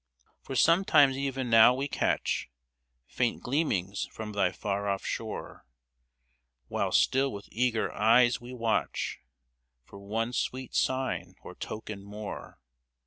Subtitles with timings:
[0.41, 2.49] For sometimes even now we catch
[3.05, 5.63] Faint gleamings from thy far off shore,
[6.69, 9.19] While still with eager eyes we watch
[9.83, 12.57] For one sweet sign or token more.